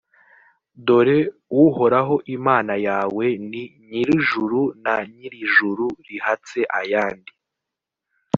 [0.85, 1.19] dore
[1.63, 7.33] uhoraho imana yawe ni nyir’ijuru, na nyir’ijuru rihatse ayandi